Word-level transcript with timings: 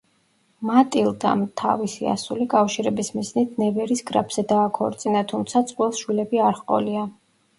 მატილდამ 0.67 1.41
თავისი 1.61 2.07
ასული 2.13 2.47
კავშირების 2.53 3.11
მიზნით 3.17 3.53
ნევერის 3.63 4.01
გრაფზე 4.09 4.43
დააქორწინა, 4.53 5.21
თუმცა 5.33 5.61
წყვილს 5.73 6.01
შვილები 6.05 6.41
არ 6.47 6.61
ჰყოლია. 6.63 7.05